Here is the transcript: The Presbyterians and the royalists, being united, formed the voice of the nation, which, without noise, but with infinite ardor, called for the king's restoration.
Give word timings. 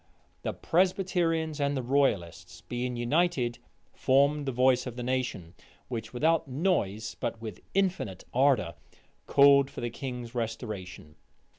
The 0.41 0.53
Presbyterians 0.53 1.61
and 1.61 1.77
the 1.77 1.83
royalists, 1.83 2.61
being 2.61 2.95
united, 2.95 3.59
formed 3.93 4.47
the 4.47 4.51
voice 4.51 4.87
of 4.87 4.95
the 4.95 5.03
nation, 5.03 5.53
which, 5.89 6.11
without 6.11 6.47
noise, 6.47 7.13
but 7.19 7.39
with 7.39 7.61
infinite 7.75 8.23
ardor, 8.33 8.73
called 9.27 9.69
for 9.69 9.81
the 9.81 9.91
king's 9.91 10.33
restoration. 10.33 11.17